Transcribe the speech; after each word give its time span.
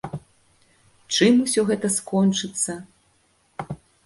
Чым 1.17 1.33
усё 1.43 1.61
гэта 1.69 1.87
скончыцца? 1.97 2.73